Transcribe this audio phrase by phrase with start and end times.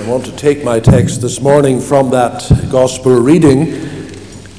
[0.00, 4.08] I want to take my text this morning from that gospel reading,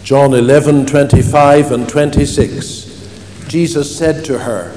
[0.04, 3.48] John 11 25 and 26.
[3.48, 4.72] Jesus said to her,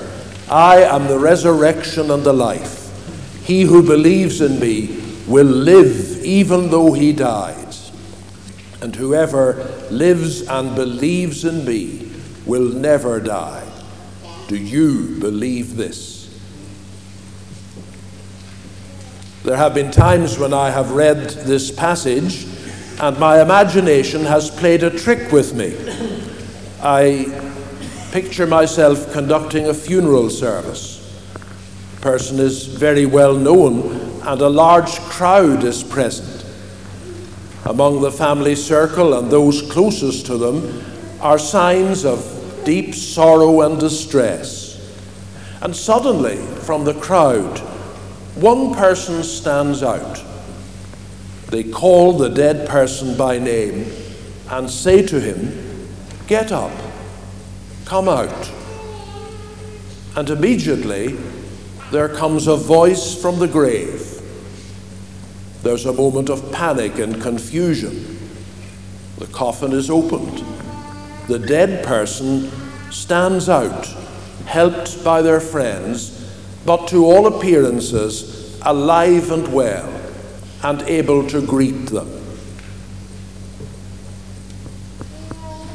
[0.51, 2.91] I am the resurrection and the life.
[3.45, 7.93] He who believes in me will live even though he dies.
[8.81, 12.11] And whoever lives and believes in me
[12.47, 13.71] will never die.
[14.49, 16.14] Do you believe this?
[19.45, 22.47] There have been times when I have read this passage
[22.99, 25.77] and my imagination has played a trick with me.
[26.83, 27.27] I
[28.11, 30.99] picture myself conducting a funeral service.
[31.97, 36.47] The person is very well known and a large crowd is present.
[37.67, 40.83] Among the family circle and those closest to them
[41.21, 44.81] are signs of deep sorrow and distress.
[45.61, 47.61] And suddenly, from the crowd,
[48.35, 50.23] one person stands out.
[51.51, 53.93] They call the dead person by name
[54.51, 55.89] and say to him,
[56.27, 56.73] Get up,
[57.85, 58.51] come out.
[60.17, 61.17] And immediately
[61.93, 64.21] there comes a voice from the grave.
[65.63, 68.19] There's a moment of panic and confusion.
[69.19, 70.45] The coffin is opened.
[71.29, 72.51] The dead person
[72.91, 73.87] stands out,
[74.47, 76.15] helped by their friends
[76.65, 78.34] but to all appearances
[78.65, 79.89] alive and well
[80.63, 82.11] and able to greet them.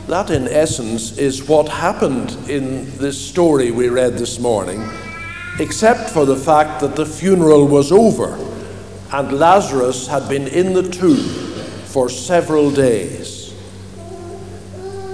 [0.08, 4.84] That, in essence, is what happened in this story we read this morning,
[5.60, 8.34] except for the fact that the funeral was over
[9.12, 11.18] and Lazarus had been in the tomb
[11.86, 13.54] for several days.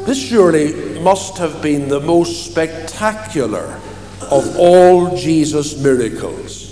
[0.06, 3.80] This surely must have been the most spectacular
[4.22, 6.65] of all Jesus' miracles.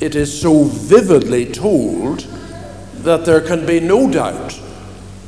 [0.00, 2.20] It is so vividly told
[2.98, 4.60] that there can be no doubt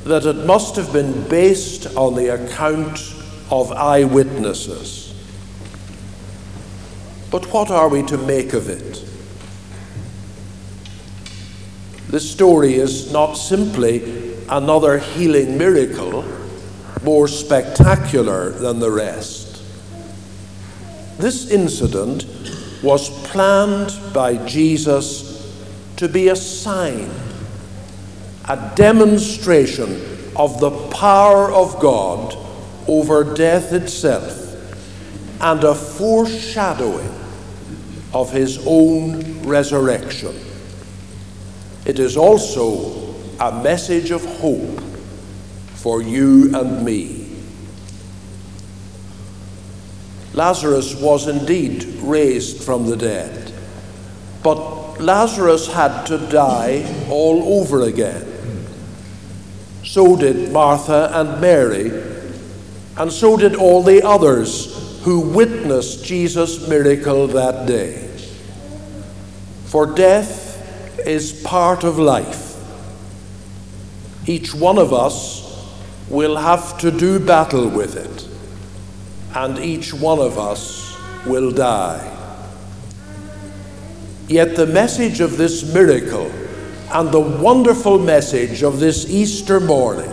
[0.05, 2.99] that it must have been based on the account
[3.51, 5.15] of eyewitnesses.
[7.31, 9.05] But what are we to make of it?
[12.09, 16.25] This story is not simply another healing miracle,
[17.03, 19.63] more spectacular than the rest.
[21.19, 22.25] This incident
[22.83, 25.37] was planned by Jesus
[25.97, 27.11] to be a sign,
[28.49, 30.01] a demonstration
[30.37, 32.37] of the power of God
[32.87, 34.45] over death itself,
[35.41, 37.13] and a foreshadowing
[38.15, 40.35] of his own resurrection.
[41.85, 44.81] It is also a message of hope
[45.75, 47.18] for you and me.
[50.39, 53.53] Lazarus was indeed raised from the dead.
[54.45, 58.25] But Lazarus had to die all over again.
[59.85, 61.91] So did Martha and Mary,
[62.97, 68.07] and so did all the others who witnessed Jesus' miracle that day.
[69.67, 72.55] For death is part of life.
[74.25, 75.45] Each one of us
[76.09, 78.28] will have to do battle with it
[79.35, 80.97] and each one of us
[81.27, 82.15] will die.
[84.29, 86.31] Yet the message of this miracle
[86.93, 90.11] and the wonderful message of this Easter morning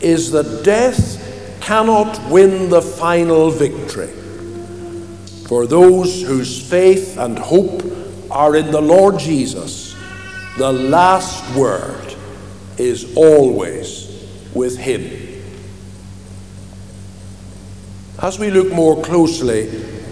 [0.00, 1.20] is that death
[1.60, 4.12] cannot win the final victory.
[5.48, 7.82] For those whose faith and hope
[8.30, 9.94] are in the Lord Jesus,
[10.58, 12.14] the last word
[12.76, 15.23] is always with Him.
[18.24, 19.68] As we look more closely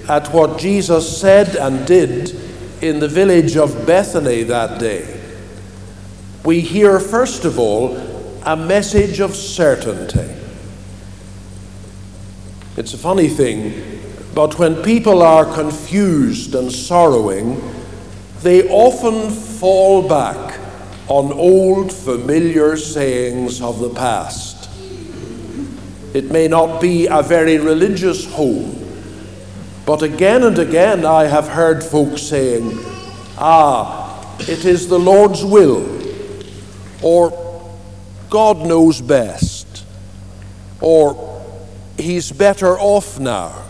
[0.07, 2.37] at what Jesus said and did
[2.83, 5.19] in the village of Bethany that day,
[6.45, 7.97] we hear, first of all,
[8.45, 10.31] a message of certainty.
[12.77, 14.03] It's a funny thing,
[14.35, 17.63] but when people are confused and sorrowing,
[18.43, 20.61] they often fall back
[21.09, 24.62] on old familiar sayings of the past.
[26.15, 28.79] It may not be a very religious home,
[29.87, 32.71] but again and again I have heard folks saying,
[33.39, 35.87] Ah, it is the Lord's will,
[37.03, 37.31] or
[38.29, 39.85] God knows best,
[40.81, 41.31] or
[41.99, 43.63] He's better off now,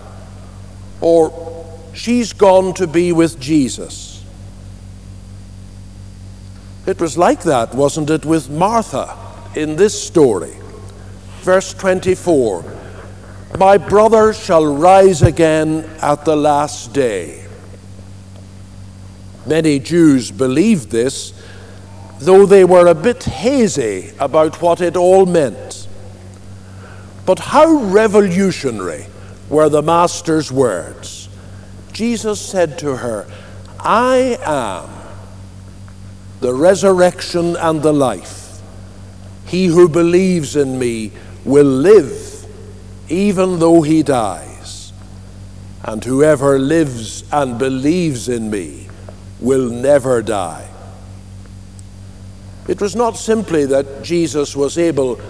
[1.01, 4.25] or she's gone to be with Jesus.
[6.87, 9.17] It was like that, wasn't it, with Martha
[9.55, 10.57] in this story?
[11.43, 12.65] Verse 24
[13.59, 17.45] My brother shall rise again at the last day.
[19.45, 21.35] Many Jews believed this,
[22.21, 25.89] though they were a bit hazy about what it all meant.
[27.27, 29.07] But how revolutionary
[29.49, 31.29] were the Master's words!
[31.93, 33.27] Jesus said to her,
[33.81, 34.89] I am
[36.41, 38.61] the resurrection and the life.
[39.45, 41.13] He who believes in me
[41.45, 42.47] will live,
[43.09, 44.93] even though he dies.
[45.85, 48.89] And whoever lives and believes in me
[49.41, 50.69] will never die.
[52.69, 55.21] It was not simply that Jesus was able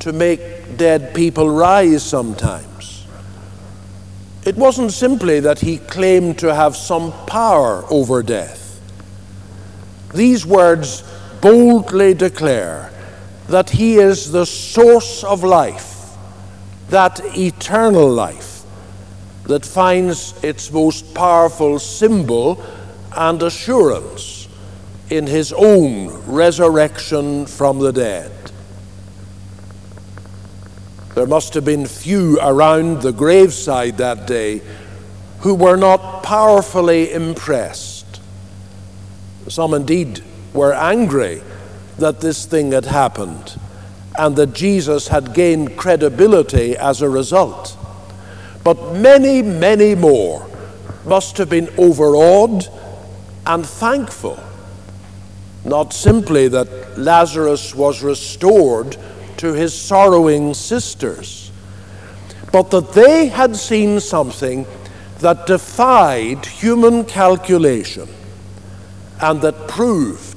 [0.00, 3.06] to make dead people rise sometimes.
[4.44, 8.80] It wasn't simply that he claimed to have some power over death.
[10.12, 11.02] These words
[11.40, 12.90] boldly declare
[13.48, 16.16] that he is the source of life,
[16.88, 18.62] that eternal life
[19.44, 22.64] that finds its most powerful symbol
[23.16, 24.48] and assurance
[25.10, 28.32] in his own resurrection from the dead.
[31.14, 34.62] There must have been few around the graveside that day
[35.40, 38.20] who were not powerfully impressed.
[39.48, 40.24] Some indeed
[40.54, 41.42] were angry
[41.98, 43.58] that this thing had happened
[44.18, 47.76] and that Jesus had gained credibility as a result.
[48.62, 50.48] But many, many more
[51.04, 52.68] must have been overawed
[53.46, 54.42] and thankful,
[55.64, 58.96] not simply that Lazarus was restored
[59.38, 61.50] to his sorrowing sisters,
[62.52, 64.66] but that they had seen something
[65.18, 68.08] that defied human calculation
[69.20, 70.33] and that proved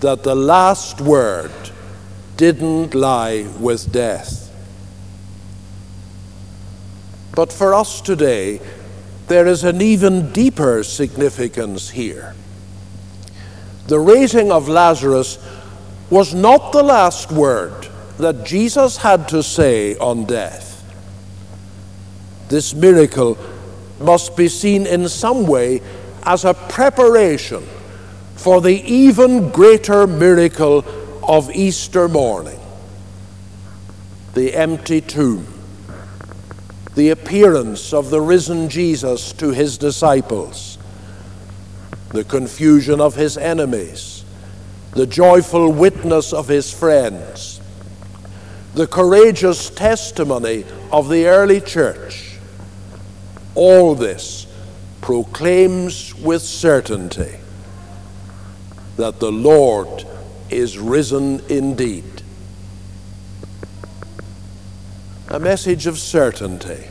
[0.00, 1.52] that the last word
[2.36, 4.50] didn't lie with death.
[7.34, 8.60] But for us today,
[9.28, 12.34] there is an even deeper significance here.
[13.86, 15.38] The raising of Lazarus
[16.08, 17.88] was not the last word
[18.18, 20.82] that Jesus had to say on death.
[22.48, 23.38] This miracle
[24.00, 25.80] must be seen in some way
[26.24, 27.66] as a preparation
[28.40, 30.82] for the even greater miracle
[31.22, 32.58] of Easter morning.
[34.32, 35.46] The empty tomb.
[36.94, 40.78] The appearance of the risen Jesus to his disciples,
[42.12, 44.24] the confusion of his enemies,
[44.92, 47.60] the joyful witness of his friends,
[48.72, 52.38] the courageous testimony of the early church.
[53.54, 54.46] All this
[55.02, 57.39] proclaims with certainty
[58.96, 60.04] that the Lord
[60.50, 62.20] is risen indeed.
[65.30, 66.88] a message of certainty.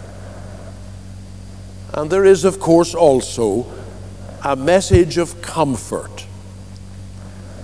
[1.94, 3.69] And there is, of course, also
[4.44, 6.25] a message of comfort.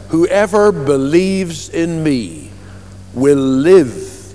[0.09, 2.51] Whoever believes in me
[3.13, 4.33] will live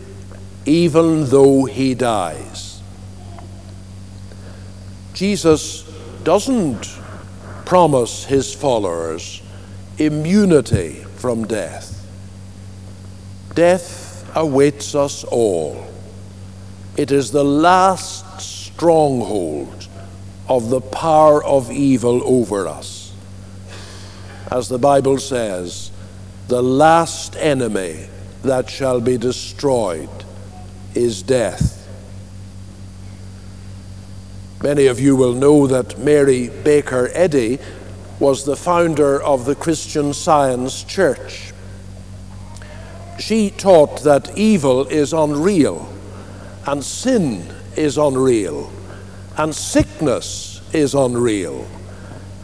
[0.64, 2.81] even though he dies.
[5.12, 5.82] Jesus
[6.25, 6.88] doesn't
[7.67, 9.39] promise his followers
[10.00, 12.06] immunity from death.
[13.55, 15.87] Death awaits us all.
[16.97, 19.88] It is the last stronghold
[20.49, 23.12] of the power of evil over us.
[24.50, 25.90] As the Bible says,
[26.49, 28.09] the last enemy
[28.42, 30.09] that shall be destroyed
[30.95, 31.76] is death.
[34.62, 37.59] Many of you will know that Mary Baker Eddy
[38.21, 41.53] was the founder of the Christian Science Church.
[43.19, 45.91] She taught that evil is unreal
[46.67, 47.47] and sin
[47.77, 48.71] is unreal,
[49.37, 51.67] and sickness is unreal,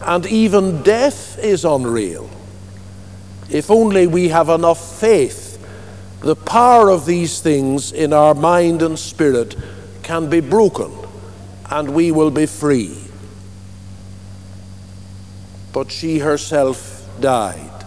[0.02, 2.28] and even death is unreal.
[3.50, 5.44] If only we have enough faith,
[6.20, 9.54] the power of these things in our mind and spirit
[10.02, 10.90] can be broken,
[11.70, 13.05] and we will be free.
[15.76, 17.84] But she herself died.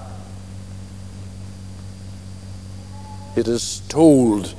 [3.35, 4.53] It is told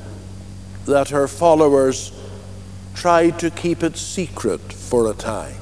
[0.87, 2.11] that her followers
[2.93, 5.55] tried to keep it secret for a time.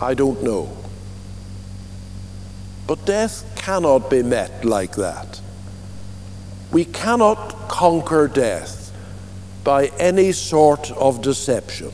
[0.00, 0.76] I don't know.
[2.88, 5.40] But death cannot be met like that.
[6.72, 8.92] We cannot conquer death
[9.62, 11.92] by any sort of deception.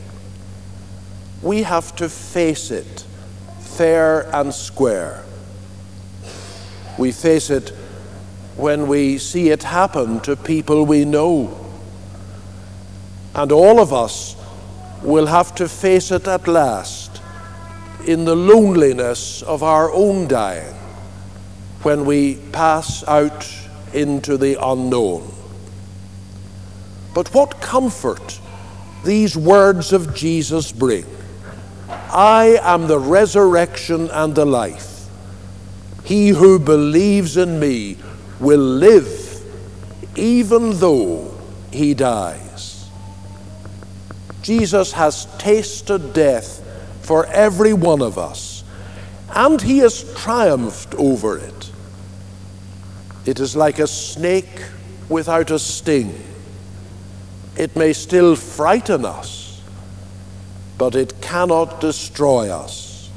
[1.42, 3.04] We have to face it
[3.78, 5.24] fair and square.
[6.98, 7.70] We face it
[8.56, 11.64] when we see it happen to people we know
[13.36, 14.34] and all of us
[15.04, 17.22] will have to face it at last
[18.04, 20.74] in the loneliness of our own dying
[21.84, 23.48] when we pass out
[23.92, 25.32] into the unknown.
[27.14, 28.40] But what comfort
[29.04, 31.06] these words of Jesus bring.
[31.88, 35.08] I am the resurrection and the life.
[36.04, 37.96] He who believes in me
[38.40, 39.28] will live
[40.18, 41.32] even though
[41.72, 42.88] he dies.
[44.42, 46.64] Jesus has tasted death
[47.02, 48.64] for every one of us,
[49.34, 51.72] and he has triumphed over it.
[53.26, 54.62] It is like a snake
[55.08, 56.18] without a sting.
[57.56, 59.37] It may still frighten us,
[60.78, 63.10] but it cannot destroy us.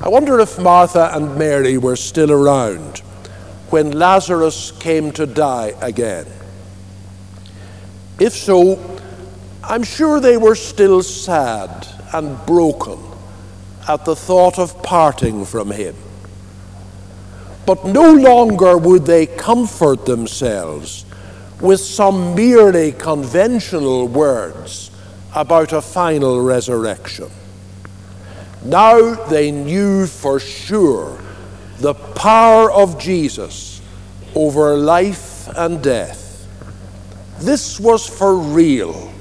[0.00, 2.98] I wonder if Martha and Mary were still around
[3.70, 6.26] when Lazarus came to die again.
[8.18, 8.78] If so,
[9.62, 12.98] I'm sure they were still sad and broken
[13.88, 15.96] at the thought of parting from him.
[17.66, 21.04] But no longer would they comfort themselves
[21.60, 24.90] with some merely conventional words
[25.34, 27.28] about a final resurrection.
[28.64, 31.18] Now they knew for sure
[31.78, 33.82] the power of Jesus
[34.34, 36.46] over life and death.
[37.40, 39.12] This was for real.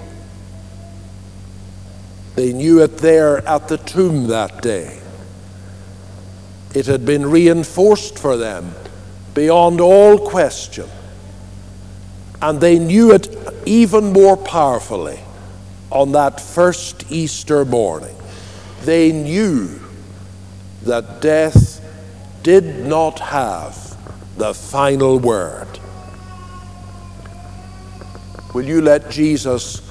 [2.36, 5.00] They knew it there at the tomb that day.
[6.74, 8.74] It had been reinforced for them
[9.34, 10.90] beyond all question.
[12.42, 15.20] And they knew it even more powerfully
[15.94, 18.16] on that first Easter morning.
[18.82, 19.80] They knew
[20.82, 21.80] that death
[22.42, 23.96] did not have
[24.38, 25.68] the final word.
[28.54, 29.82] Will you let Jesus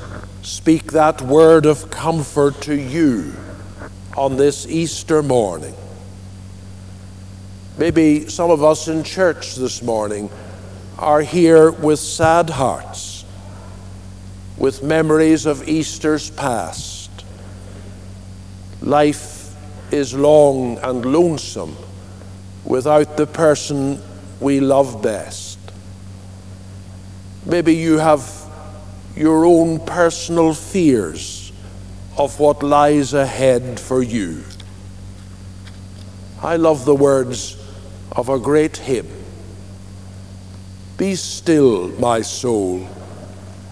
[0.42, 3.32] speak that word of comfort to you
[4.16, 5.74] on this Easter morning?
[7.78, 10.28] Maybe some of us in church this morning
[10.98, 13.11] are here with sad hearts,
[14.62, 17.10] with memories of Easter's past.
[18.80, 19.56] Life
[19.92, 21.76] is long and lonesome
[22.64, 24.00] without the person
[24.38, 25.58] we love best.
[27.44, 28.24] Maybe you have
[29.16, 31.52] your own personal fears
[32.16, 34.44] of what lies ahead for you.
[36.40, 37.56] I love the words
[38.12, 39.10] of a great hymn
[40.98, 42.86] Be still, my soul,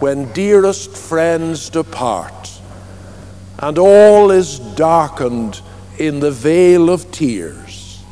[0.00, 2.50] when dearest friends depart,
[3.59, 5.61] and all is darkened
[5.99, 8.02] in the vale of tears.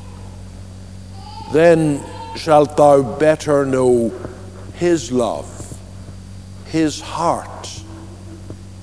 [1.52, 2.04] Then
[2.36, 4.12] shalt thou better know
[4.74, 5.78] his love,
[6.66, 7.82] his heart,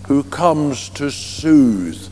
[0.07, 2.11] who comes to soothe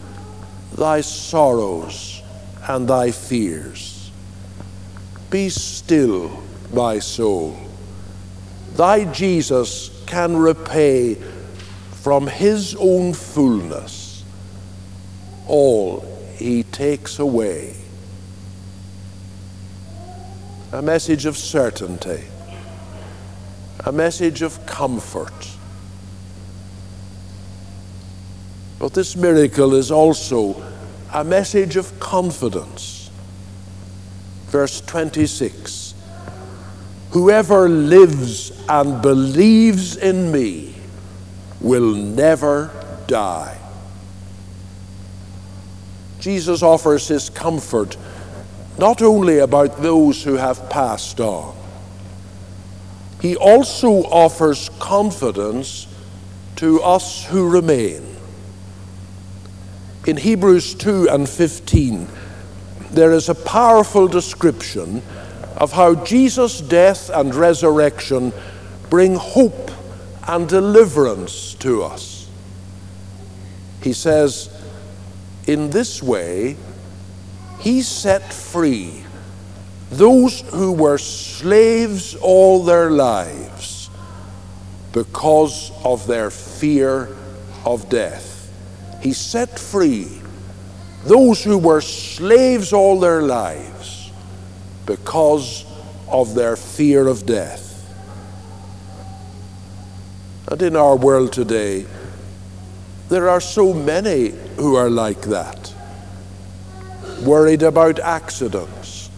[0.77, 2.21] thy sorrows
[2.67, 4.11] and thy fears.
[5.31, 7.57] Be still, my soul.
[8.75, 11.15] Thy Jesus can repay
[11.91, 14.23] from his own fullness
[15.47, 16.01] all
[16.35, 17.75] he takes away.
[20.71, 22.23] A message of certainty,
[23.85, 25.49] a message of comfort.
[28.79, 30.61] But this miracle is also
[31.13, 32.93] a message of confidence
[34.53, 35.82] verse 26
[37.13, 40.73] Whoever lives and believes in me
[41.61, 42.71] will never
[43.05, 43.55] die.
[46.19, 47.97] Jesus offers his comfort
[48.79, 51.55] not only about those who have passed on,
[53.21, 55.85] he also offers confidence
[56.55, 58.03] to us who remain.
[60.07, 62.07] In Hebrews 2 and 15,
[62.89, 65.03] there is a powerful description
[65.57, 68.33] of how Jesus' death and resurrection
[68.89, 69.71] bring hope
[70.27, 72.29] and deliverance to us.
[73.81, 74.49] He says,
[75.47, 76.57] In this way,
[77.59, 79.03] he set free
[79.89, 83.89] those who were slaves all their lives
[84.91, 87.09] because of their fear
[87.65, 88.51] of death.
[89.01, 90.21] He set free
[91.03, 93.72] those who were slaves all their lives
[94.85, 95.65] because
[96.07, 97.69] of their fear of death.
[100.47, 101.85] And in our world today,
[103.09, 105.73] there are so many who are like that.
[107.23, 109.09] Worried about accidents,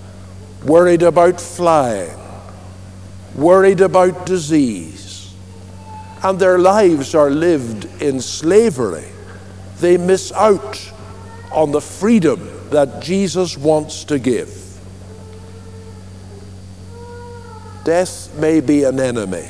[0.64, 2.18] worried about flying,
[3.36, 5.34] worried about disease,
[6.24, 9.08] and their lives are lived in slavery.
[9.80, 10.92] They miss out
[11.52, 14.65] on the freedom that Jesus wants to give.
[17.86, 19.48] Death may be an enemy,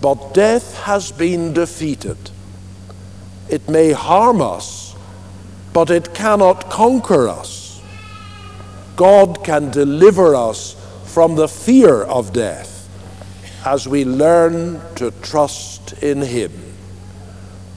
[0.00, 2.16] but death has been defeated.
[3.50, 4.96] It may harm us,
[5.74, 7.82] but it cannot conquer us.
[8.96, 12.88] God can deliver us from the fear of death
[13.66, 16.50] as we learn to trust in Him.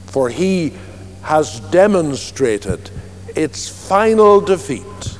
[0.06, 0.72] For He
[1.20, 2.90] has demonstrated
[3.34, 5.18] its final defeat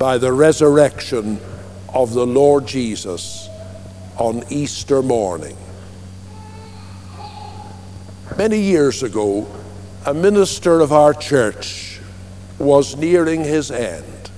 [0.00, 1.38] by the resurrection
[1.92, 3.48] of the Lord Jesus
[4.16, 5.56] on Easter morning.
[8.36, 9.46] Many years ago,
[10.06, 12.00] a minister of our church
[12.58, 14.30] was nearing his end.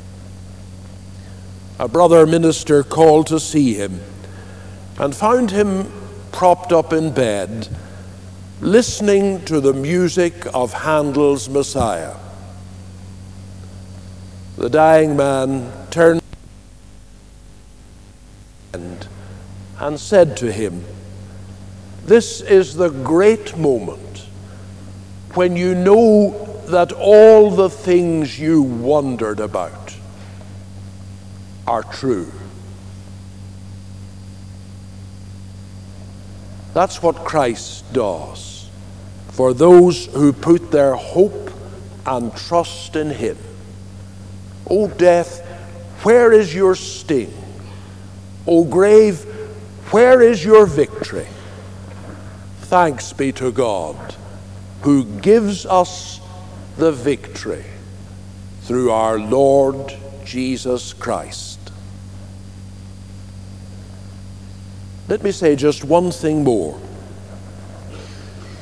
[1.79, 4.01] A brother minister called to see him
[4.99, 5.91] and found him
[6.33, 7.69] propped up in bed,
[8.61, 12.17] listening to the music of Handel's Messiah.
[14.57, 16.24] The dying man turned
[19.85, 20.83] and said to him,
[22.07, 24.21] This is the great moment
[25.35, 26.31] when you know
[26.69, 29.95] that all the things you wondered about
[31.67, 32.33] are true.
[36.73, 38.71] That's what Christ does
[39.33, 41.51] for those who put their hope
[42.07, 43.37] and trust in Him.
[44.67, 45.47] O death,
[46.05, 47.35] where is your sting?
[48.47, 49.34] O grave,
[49.91, 51.27] where is your victory?
[52.63, 54.15] Thanks be to God
[54.83, 56.21] who gives us
[56.77, 57.65] the victory
[58.63, 61.59] through our Lord Jesus Christ.
[65.09, 66.79] Let me say just one thing more.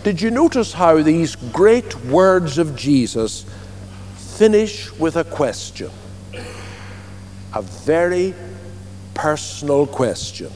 [0.04, 3.46] Did you notice how these great words of Jesus
[4.16, 5.90] finish with a question?
[7.54, 8.34] A very
[9.14, 10.50] personal question.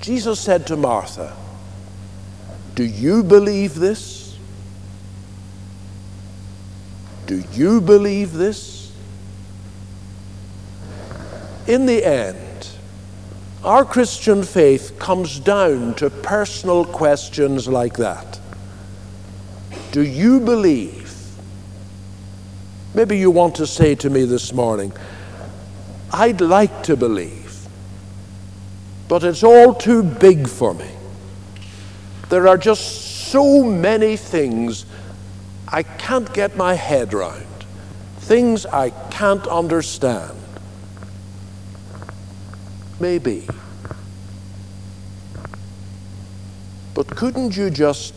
[0.00, 1.36] Jesus said to Martha,
[2.74, 4.38] Do you believe this?
[7.26, 8.92] Do you believe this?
[11.66, 12.68] In the end,
[13.62, 18.40] our Christian faith comes down to personal questions like that.
[19.92, 21.14] Do you believe?
[22.94, 24.92] Maybe you want to say to me this morning,
[26.12, 27.39] I'd like to believe,
[29.10, 30.88] but it's all too big for me.
[32.28, 34.86] There are just so many things
[35.66, 37.44] I can't get my head round,
[38.20, 40.38] things I can't understand.
[43.00, 43.48] Maybe.
[46.94, 48.14] But couldn't you just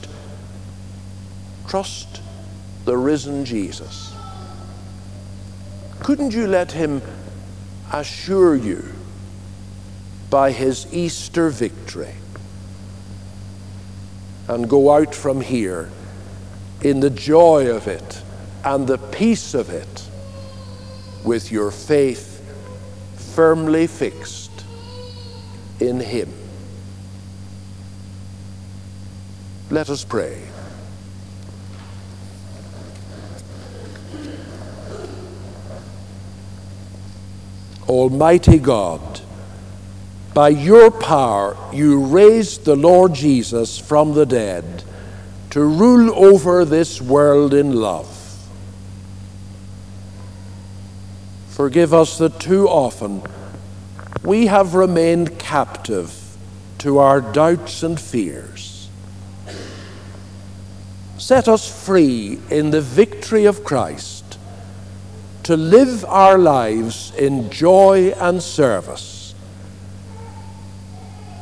[1.67, 2.21] trust
[2.85, 4.13] the risen Jesus?
[6.01, 7.01] Couldn't you let him
[7.91, 8.93] assure you
[10.33, 12.15] by his Easter victory
[14.47, 15.91] and go out from here
[16.81, 18.23] in the joy of it
[18.65, 20.09] and the peace of it
[21.23, 22.41] with your faith
[23.35, 24.65] firmly fixed
[25.79, 26.33] in him.
[29.69, 30.41] Let us pray.
[37.87, 39.22] Almighty God,
[40.33, 44.83] by your power you raised the Lord Jesus from the dead
[45.51, 48.09] to rule over this world in love.
[51.49, 53.21] Forgive us that too often
[54.23, 56.35] we have remained captive
[56.79, 58.89] to our doubts and fears.
[61.19, 64.37] Set us free in the victory of Christ
[65.43, 69.12] to live our lives in joy and service,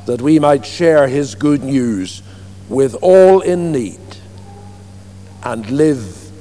[0.05, 2.21] that we might share His good news
[2.69, 3.99] with all in need
[5.43, 6.31] and live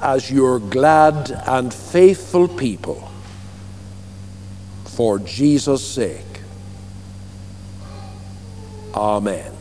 [0.00, 3.10] as your glad and faithful people
[4.84, 6.22] for Jesus' sake.
[8.94, 9.55] Amen.